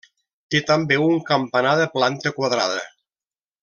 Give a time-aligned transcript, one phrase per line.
[0.53, 2.85] Té també un campanar de planta quadrada.